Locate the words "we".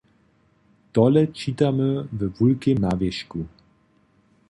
2.17-2.25